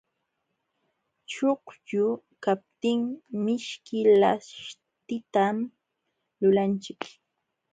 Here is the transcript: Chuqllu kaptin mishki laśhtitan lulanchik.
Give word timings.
Chuqllu 1.31 2.05
kaptin 2.43 3.01
mishki 3.43 3.99
laśhtitan 4.21 5.55
lulanchik. 6.41 7.01